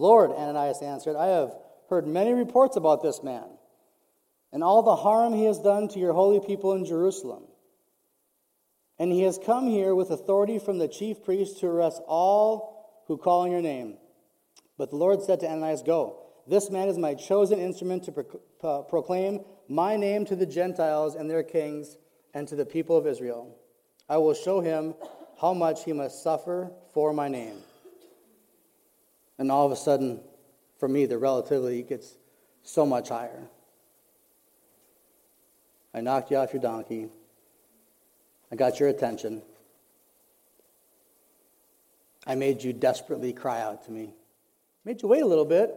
[0.00, 1.52] Lord, Ananias answered, I have
[1.90, 3.44] heard many reports about this man
[4.50, 7.42] and all the harm he has done to your holy people in Jerusalem.
[8.98, 13.18] And he has come here with authority from the chief priest to arrest all who
[13.18, 13.98] call on your name.
[14.78, 16.16] But the Lord said to Ananias, Go.
[16.46, 21.14] This man is my chosen instrument to pro- uh, proclaim my name to the Gentiles
[21.14, 21.98] and their kings
[22.32, 23.54] and to the people of Israel.
[24.08, 24.94] I will show him
[25.38, 27.58] how much he must suffer for my name.
[29.40, 30.20] And all of a sudden,
[30.78, 32.18] for me, the relativity gets
[32.62, 33.48] so much higher.
[35.94, 37.08] I knocked you off your donkey.
[38.52, 39.40] I got your attention.
[42.26, 44.12] I made you desperately cry out to me.
[44.84, 45.74] Made you wait a little bit.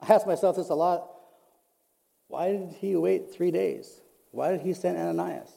[0.00, 1.08] I ask myself this a lot.
[2.26, 4.00] Why did he wait three days?
[4.32, 5.52] Why did he send Ananias?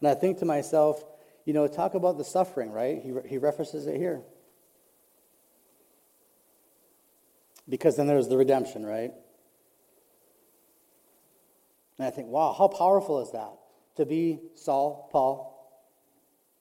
[0.00, 1.04] And I think to myself,
[1.44, 3.02] you know, talk about the suffering, right?
[3.02, 4.22] He, he references it here.
[7.68, 9.12] Because then there's the redemption, right?
[11.98, 13.52] And I think, wow, how powerful is that?
[13.96, 15.50] To be Saul, Paul.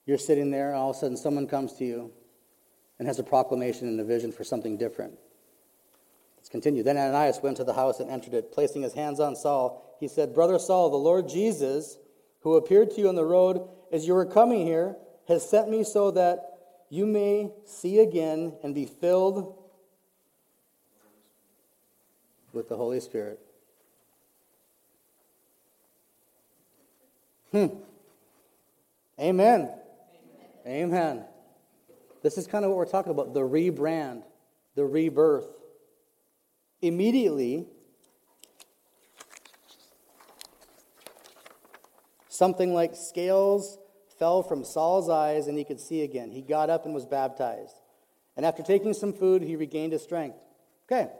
[0.05, 2.11] You're sitting there, and all of a sudden someone comes to you
[2.99, 5.17] and has a proclamation and a vision for something different.
[6.37, 6.83] Let's continue.
[6.83, 8.51] Then Ananias went to the house and entered it.
[8.51, 11.97] Placing his hands on Saul, he said, Brother Saul, the Lord Jesus,
[12.41, 15.83] who appeared to you on the road as you were coming here, has sent me
[15.83, 16.39] so that
[16.89, 19.57] you may see again and be filled
[22.53, 23.39] with the Holy Spirit.
[27.51, 27.67] Hmm.
[29.19, 29.69] Amen.
[29.69, 29.69] Amen.
[30.65, 31.23] Amen.
[32.21, 34.23] This is kind of what we're talking about the rebrand,
[34.75, 35.45] the rebirth.
[36.81, 37.65] Immediately,
[42.27, 43.77] something like scales
[44.17, 46.31] fell from Saul's eyes and he could see again.
[46.31, 47.75] He got up and was baptized.
[48.35, 50.37] And after taking some food, he regained his strength.
[50.91, 51.11] Okay.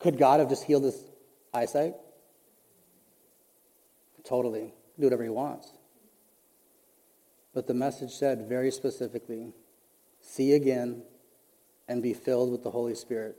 [0.00, 0.98] Could God have just healed his
[1.54, 1.94] eyesight?
[4.24, 4.74] Totally.
[4.98, 5.68] Do whatever he wants.
[7.54, 9.52] But the message said very specifically
[10.20, 11.02] see again
[11.88, 13.36] and be filled with the Holy Spirit.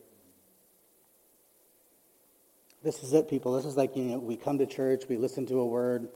[2.83, 3.53] This is it, people.
[3.53, 6.09] This is like, you know, we come to church, we listen to a word,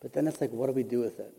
[0.00, 1.34] but then it's like, what do we do with it?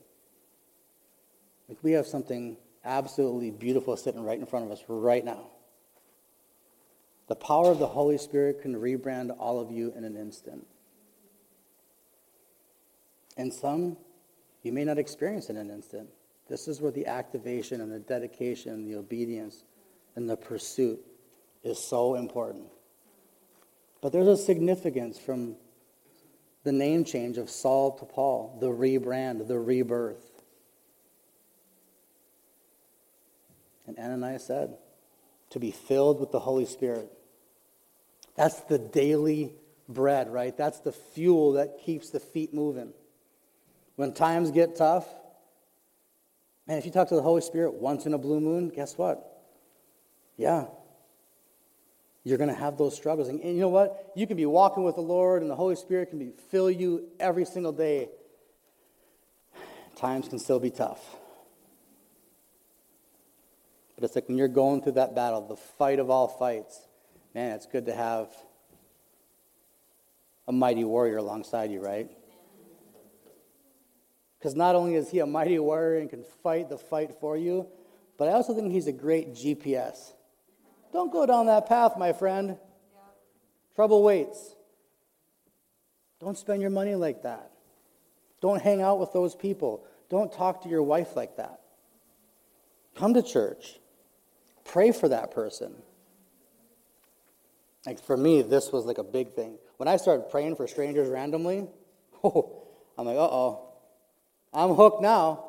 [1.70, 5.48] Like, we have something absolutely beautiful sitting right in front of us right now.
[7.28, 10.66] The power of the Holy Spirit can rebrand all of you in an instant.
[13.36, 13.98] And some
[14.64, 16.10] you may not experience in an instant.
[16.50, 19.64] This is where the activation and the dedication and the obedience
[20.16, 21.00] and the pursuit
[21.64, 22.68] is so important.
[24.02, 25.56] But there's a significance from
[26.64, 30.44] the name change of Saul to Paul, the rebrand, the rebirth.
[33.86, 34.78] And Ananias said,
[35.52, 37.12] to be filled with the Holy Spirit.
[38.36, 39.54] That's the daily
[39.90, 40.56] bread, right?
[40.56, 42.94] That's the fuel that keeps the feet moving.
[43.96, 45.08] When times get tough,
[46.68, 49.42] man, if you talk to the Holy Spirit once in a blue moon, guess what?
[50.36, 50.66] Yeah.
[52.24, 53.30] You're going to have those struggles.
[53.30, 54.12] And, and you know what?
[54.16, 57.08] You can be walking with the Lord, and the Holy Spirit can be, fill you
[57.20, 58.10] every single day.
[59.96, 61.00] Times can still be tough.
[63.98, 66.80] But it's like when you're going through that battle, the fight of all fights,
[67.34, 68.30] man, it's good to have
[70.48, 72.08] a mighty warrior alongside you, right?
[74.38, 77.68] Because not only is he a mighty warrior and can fight the fight for you,
[78.20, 80.14] but I also think he's a great GPS.
[80.94, 82.50] Don't go down that path, my friend.
[82.50, 83.00] Yeah.
[83.76, 84.56] Trouble waits.
[86.20, 87.52] Don't spend your money like that.
[88.42, 89.84] Don't hang out with those people.
[90.10, 91.62] Don't talk to your wife like that.
[92.96, 93.80] Come to church.
[94.68, 95.74] Pray for that person.
[97.86, 99.58] Like for me, this was like a big thing.
[99.78, 101.68] When I started praying for strangers randomly,
[102.24, 102.64] oh,
[102.98, 103.70] I'm like, uh oh,
[104.54, 105.46] I'm hooked now.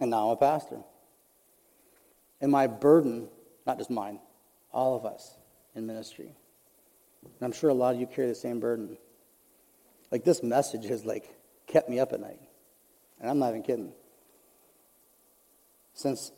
[0.00, 0.78] And now I'm a pastor.
[2.40, 3.28] And my burden,
[3.66, 4.18] not just mine,
[4.72, 5.36] all of us
[5.76, 6.34] in ministry.
[7.22, 8.96] And I'm sure a lot of you carry the same burden.
[10.10, 11.36] Like this message has like
[11.66, 12.40] kept me up at night.
[13.20, 13.92] And I'm not even kidding.
[15.92, 16.32] Since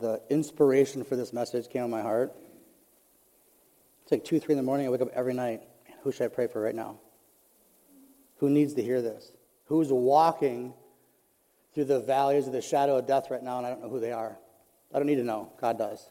[0.00, 2.34] the inspiration for this message came on my heart,
[4.02, 4.86] it's like two, three in the morning.
[4.86, 5.60] I wake up every night.
[5.88, 6.98] Man, who should I pray for right now?
[8.38, 9.32] Who needs to hear this?
[9.66, 10.74] who's walking
[11.72, 14.00] through the valleys of the shadow of death right now, and I don't know who
[14.00, 14.38] they are.
[14.92, 15.52] I don't need to know.
[15.60, 16.10] God does.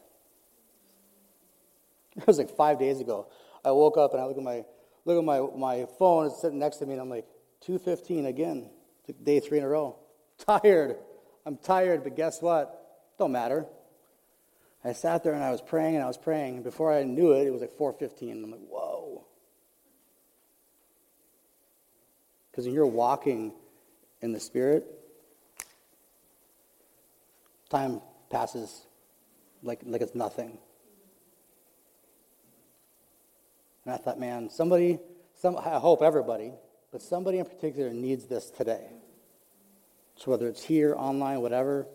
[2.16, 3.26] It was like five days ago.
[3.64, 4.64] I woke up and I look at my
[5.04, 7.26] look at my, my phone, it's sitting next to me, and I'm like,
[7.62, 8.70] 215 again.
[9.24, 9.96] day three in a row.
[10.38, 10.96] Tired.
[11.44, 12.83] I'm tired, but guess what?
[13.18, 13.66] Don't matter.
[14.84, 16.56] I sat there and I was praying and I was praying.
[16.56, 18.44] And before I knew it, it was like 415.
[18.44, 19.24] I'm like, whoa.
[22.50, 23.52] Because when you're walking
[24.20, 24.86] in the Spirit,
[27.70, 28.00] time
[28.30, 28.86] passes
[29.62, 30.58] like, like it's nothing.
[33.84, 34.98] And I thought, man, somebody,
[35.34, 36.52] some, I hope everybody,
[36.92, 38.86] but somebody in particular needs this today.
[40.16, 41.86] So whether it's here, online, whatever,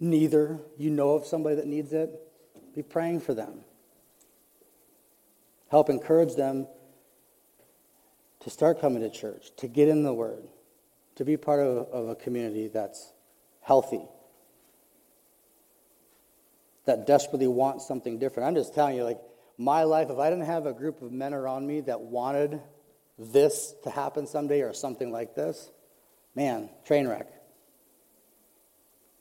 [0.00, 2.10] neither, you know of somebody that needs it,
[2.74, 3.60] be praying for them.
[5.68, 6.66] Help encourage them
[8.40, 10.48] to start coming to church, to get in the Word,
[11.16, 13.12] to be part of, of a community that's
[13.60, 14.02] healthy,
[16.86, 18.46] that desperately wants something different.
[18.46, 19.20] I'm just telling you, like,
[19.58, 22.60] my life, if I didn't have a group of men around me that wanted
[23.18, 25.70] this to happen someday or something like this,
[26.36, 27.26] man, train wreck.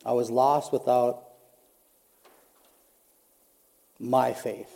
[0.07, 1.25] I was lost without
[3.99, 4.71] my faith,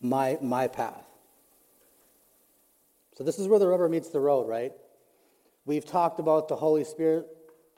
[0.00, 1.04] my, my path.
[3.16, 4.72] So, this is where the rubber meets the road, right?
[5.64, 7.28] We've talked about the Holy Spirit,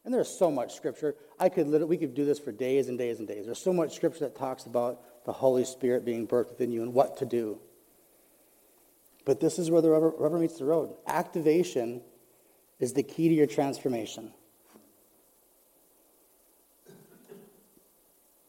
[0.07, 1.17] and there's so much scripture.
[1.39, 3.45] I could literally, we could do this for days and days and days.
[3.45, 6.95] There's so much scripture that talks about the Holy Spirit being birthed within you and
[6.95, 7.59] what to do.
[9.27, 10.95] But this is where the rubber, rubber meets the road.
[11.07, 12.01] Activation
[12.81, 14.33] is the key to your transformation.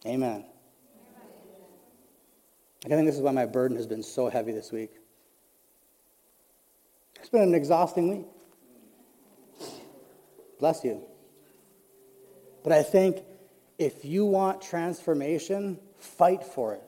[0.06, 0.46] Amen.
[2.86, 4.92] I think this is why my burden has been so heavy this week.
[7.20, 9.70] It's been an exhausting week.
[10.60, 11.02] Bless you.
[12.64, 13.24] But I think
[13.78, 16.84] if you want transformation, fight for it.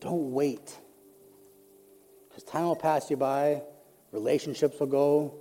[0.00, 0.78] Don't wait.
[2.28, 3.62] Because time will pass you by,
[4.12, 5.34] relationships will go,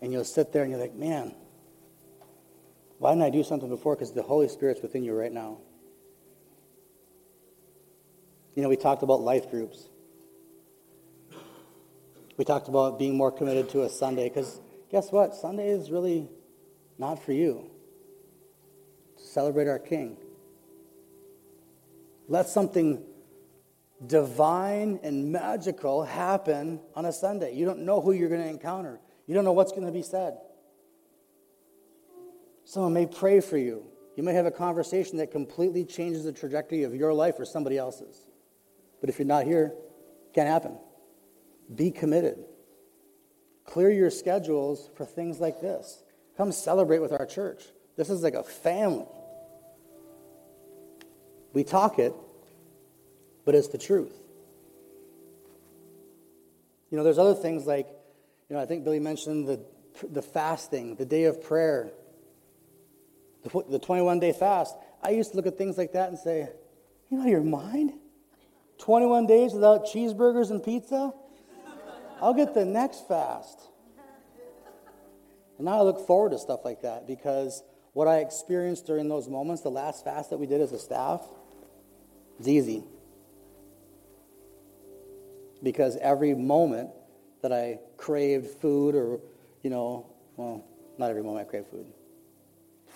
[0.00, 1.34] and you'll sit there and you're like, man,
[2.98, 3.94] why didn't I do something before?
[3.94, 5.58] Because the Holy Spirit's within you right now.
[8.54, 9.88] You know, we talked about life groups.
[12.36, 15.34] We talked about being more committed to a Sunday because guess what?
[15.34, 16.28] Sunday is really
[16.98, 17.70] not for you.
[19.16, 20.16] To Celebrate our King.
[22.28, 23.02] Let something
[24.04, 27.54] divine and magical happen on a Sunday.
[27.54, 30.02] You don't know who you're going to encounter, you don't know what's going to be
[30.02, 30.38] said.
[32.68, 33.82] Someone may pray for you.
[34.14, 37.78] You may have a conversation that completely changes the trajectory of your life or somebody
[37.78, 38.26] else's.
[39.00, 39.72] But if you're not here,
[40.26, 40.76] it can't happen.
[41.74, 42.44] Be committed.
[43.64, 46.02] Clear your schedules for things like this.
[46.36, 47.64] Come celebrate with our church.
[47.96, 49.06] This is like a family.
[51.54, 52.12] We talk it,
[53.46, 54.12] but it's the truth.
[56.90, 57.88] You know, there's other things like,
[58.50, 59.58] you know, I think Billy mentioned the,
[60.06, 61.92] the fasting, the day of prayer,
[63.48, 64.76] the, the 21 day fast.
[65.02, 66.48] I used to look at things like that and say,
[67.10, 67.92] you know, your mind?
[68.78, 71.12] 21 days without cheeseburgers and pizza?
[72.20, 73.60] I'll get the next fast.
[75.56, 79.28] And now I look forward to stuff like that because what I experienced during those
[79.28, 81.20] moments, the last fast that we did as a staff,
[82.38, 82.84] is easy.
[85.62, 86.90] Because every moment
[87.42, 89.20] that I craved food or,
[89.62, 90.64] you know, well,
[90.98, 91.86] not every moment I craved food.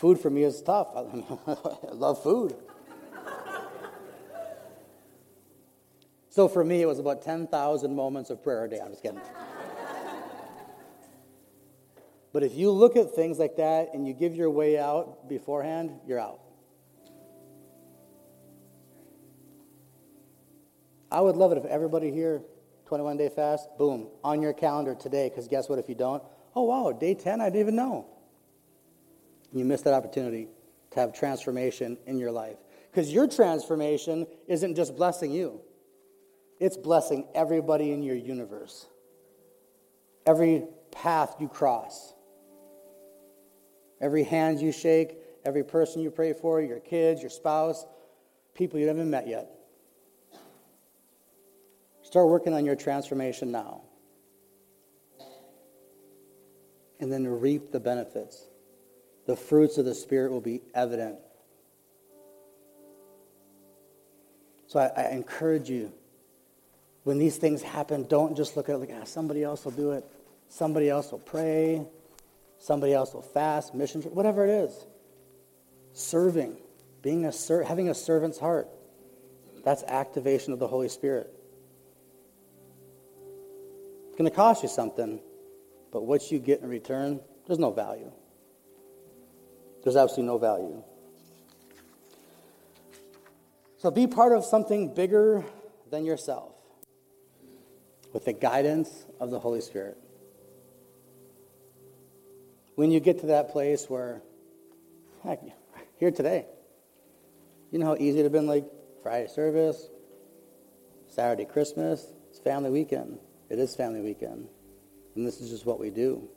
[0.02, 0.88] Food for me is tough.
[0.96, 2.56] I, love food.
[6.28, 8.80] so for me, it was about 10,000 moments of prayer a day.
[8.84, 9.20] I'm just kidding.
[12.32, 15.92] but if you look at things like that and you give your way out beforehand,
[16.04, 16.40] you're out.
[21.12, 22.42] I would love it if everybody here,
[22.86, 26.24] 21 day fast, boom, on your calendar today, because guess what if you don't?
[26.56, 28.08] Oh, wow, day 10, I didn't even know
[29.52, 30.48] you miss that opportunity
[30.92, 32.56] to have transformation in your life.
[32.90, 35.60] Because your transformation isn't just blessing you,
[36.60, 38.86] it's blessing everybody in your universe.
[40.26, 42.14] Every path you cross,
[44.00, 47.84] every hand you shake, every person you pray for, your kids, your spouse,
[48.54, 49.50] people you haven't met yet.
[52.02, 53.82] Start working on your transformation now.
[57.00, 58.46] And then reap the benefits
[59.26, 61.16] the fruits of the Spirit will be evident.
[64.66, 65.92] So I, I encourage you,
[67.04, 69.92] when these things happen, don't just look at it like, ah, somebody else will do
[69.92, 70.04] it.
[70.48, 71.84] Somebody else will pray.
[72.58, 74.86] Somebody else will fast, mission, whatever it is.
[75.94, 76.56] Serving,
[77.02, 78.68] being a ser- having a servant's heart.
[79.64, 81.28] That's activation of the Holy Spirit.
[84.06, 85.20] It's going to cost you something,
[85.90, 88.12] but what you get in return, there's no value.
[89.82, 90.82] There's absolutely no value.
[93.78, 95.44] So be part of something bigger
[95.90, 96.52] than yourself
[98.12, 99.98] with the guidance of the Holy Spirit.
[102.76, 104.22] When you get to that place where,
[105.24, 105.40] heck,
[105.98, 106.46] here today,
[107.70, 108.64] you know how easy it would have been like
[109.02, 109.88] Friday service,
[111.08, 113.18] Saturday Christmas, it's family weekend.
[113.50, 114.48] It is family weekend.
[115.14, 116.28] And this is just what we do.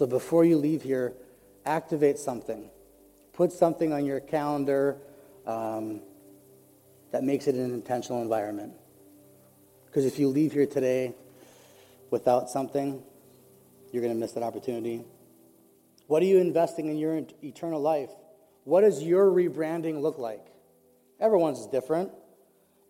[0.00, 1.12] So before you leave here,
[1.66, 2.70] activate something.
[3.34, 4.96] Put something on your calendar
[5.46, 6.00] um,
[7.10, 8.72] that makes it an intentional environment.
[9.84, 11.12] Because if you leave here today
[12.08, 13.02] without something,
[13.92, 15.04] you're going to miss that opportunity.
[16.06, 18.08] What are you investing in your eternal life?
[18.64, 20.46] What does your rebranding look like?
[21.20, 22.10] Everyone's is different.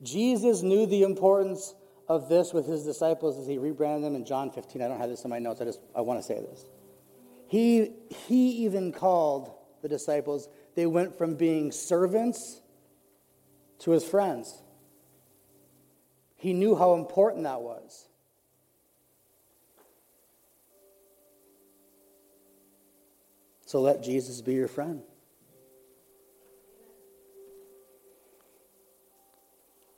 [0.04, 1.74] Jesus knew the importance
[2.06, 4.80] of this with his disciples as he rebranded them in John 15.
[4.80, 5.61] I don't have this in my notes.
[5.61, 6.66] I just I want to say this.
[7.51, 7.90] He
[8.28, 9.51] he even called
[9.82, 10.48] the disciples.
[10.76, 12.61] They went from being servants
[13.80, 14.62] to his friends.
[16.36, 18.07] He knew how important that was.
[23.66, 25.03] So let Jesus be your friend.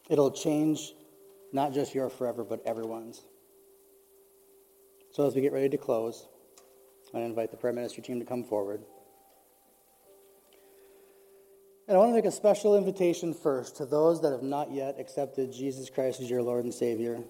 [0.08, 0.94] It'll change
[1.52, 3.20] not just your forever, but everyone's.
[5.10, 6.28] So as we get ready to close,
[7.14, 8.82] I invite the prayer ministry team to come forward.
[11.88, 14.96] And I want to make a special invitation first to those that have not yet
[14.98, 17.20] accepted Jesus Christ as your Lord and Savior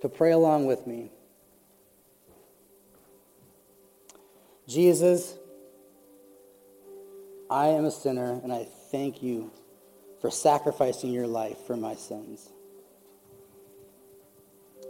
[0.00, 1.10] to pray along with me.
[4.66, 5.36] Jesus,
[7.50, 9.50] I am a sinner, and I thank you
[10.20, 12.48] for sacrificing your life for my sins.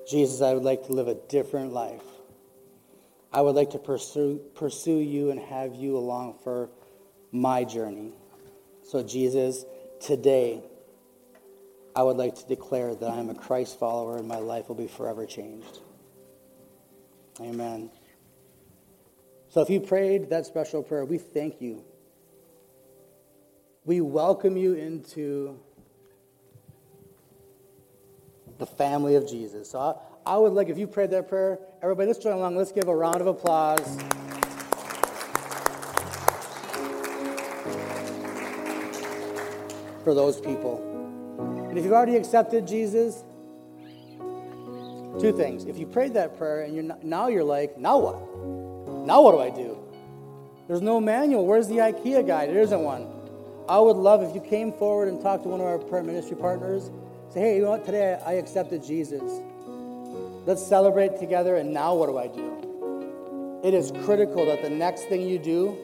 [0.08, 2.02] Jesus, I would like to live a different life.
[3.32, 6.70] I would like to pursue, pursue you and have you along for
[7.30, 8.12] my journey.
[8.82, 9.64] So, Jesus,
[10.00, 10.62] today,
[11.94, 14.76] I would like to declare that I am a Christ follower and my life will
[14.76, 15.80] be forever changed.
[17.40, 17.90] Amen.
[19.50, 21.84] So, if you prayed that special prayer, we thank you
[23.84, 25.58] we welcome you into
[28.58, 29.70] the family of Jesus.
[29.70, 29.94] So I,
[30.26, 32.56] I, would like, if you prayed that prayer, everybody, let's join along.
[32.56, 33.98] Let's give a round of applause.
[40.04, 40.86] For those people.
[41.68, 43.24] And if you've already accepted Jesus,
[45.20, 45.66] two things.
[45.66, 49.06] If you prayed that prayer and you're not, now you're like, now what?
[49.06, 49.78] Now what do I do?
[50.68, 51.46] There's no manual.
[51.46, 52.48] Where's the IKEA guide?
[52.48, 53.06] There isn't one.
[53.68, 56.36] I would love if you came forward and talked to one of our prayer ministry
[56.36, 56.90] partners.
[57.28, 57.84] Say, hey, you know what?
[57.84, 59.40] Today I accepted Jesus.
[60.46, 63.60] Let's celebrate together, and now what do I do?
[63.62, 65.76] It is critical that the next thing you do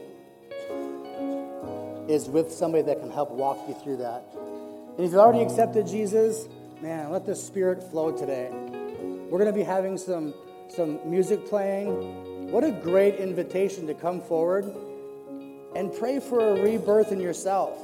[2.09, 4.25] is with somebody that can help walk you through that.
[4.35, 6.49] And if you've already accepted Jesus,
[6.81, 8.49] man, let the Spirit flow today.
[8.51, 10.33] We're going to be having some,
[10.69, 12.51] some music playing.
[12.51, 14.65] What a great invitation to come forward
[15.75, 17.79] and pray for a rebirth in yourself.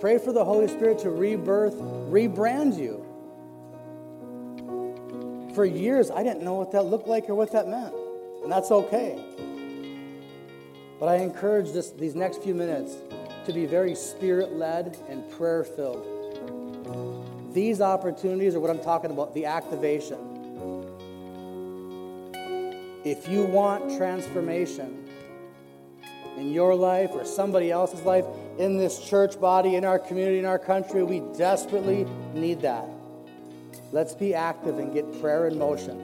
[0.00, 3.03] Pray for the Holy Spirit to rebirth, rebrand you.
[5.54, 7.94] For years, I didn't know what that looked like or what that meant,
[8.42, 9.18] and that's okay.
[10.98, 12.96] But I encourage this, these next few minutes
[13.46, 17.52] to be very spirit led and prayer filled.
[17.54, 20.18] These opportunities are what I'm talking about the activation.
[23.04, 25.04] If you want transformation,
[26.36, 28.24] in your life or somebody else's life,
[28.58, 31.02] in this church body, in our community, in our country.
[31.02, 32.88] We desperately need that.
[33.94, 35.94] Let's be active and get prayer in motion.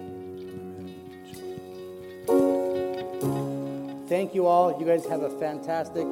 [4.08, 4.78] Thank you all.
[4.78, 6.06] You guys have a fantastic,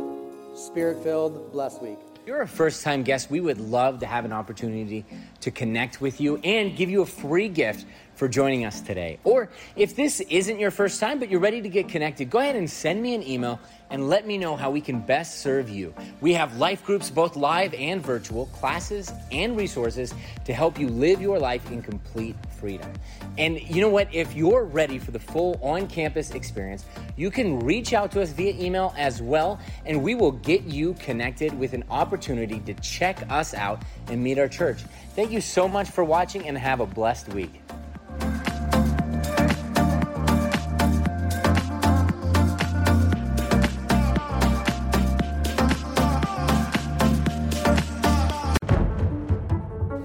[0.57, 1.99] spirit filled, blessed week.
[2.17, 5.05] If you're a first time guest, we would love to have an opportunity
[5.49, 9.19] to connect with you and give you a free gift for joining us today.
[9.23, 12.57] Or if this isn't your first time, but you're ready to get connected, go ahead
[12.57, 15.95] and send me an email and let me know how we can best serve you.
[16.21, 20.13] We have life groups, both live and virtual, classes and resources
[20.45, 22.93] to help you live your life in complete freedom.
[23.39, 24.13] And you know what?
[24.13, 26.85] If you're ready for the full on campus experience,
[27.17, 30.95] you can reach out to us via email as well, and we will get you
[30.95, 34.83] connected with an opportunity to check us out and meet our church.
[35.15, 37.63] Thank you so much for watching and have a blessed week.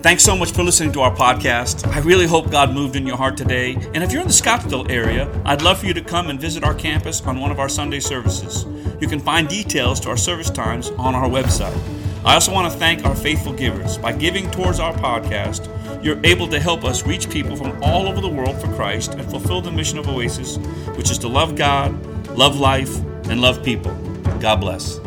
[0.03, 1.87] Thanks so much for listening to our podcast.
[1.87, 3.73] I really hope God moved in your heart today.
[3.95, 6.63] And if you're in the Scottsdale area, I'd love for you to come and visit
[6.63, 8.65] our campus on one of our Sunday services.
[9.01, 12.02] You can find details to our service times on our website.
[12.25, 13.97] I also want to thank our faithful givers.
[13.97, 15.67] By giving towards our podcast,
[16.01, 19.29] you're able to help us reach people from all over the world for Christ and
[19.29, 20.55] fulfill the mission of Oasis,
[20.95, 21.93] which is to love God,
[22.29, 22.95] love life,
[23.29, 23.93] and love people.
[24.39, 25.02] God bless.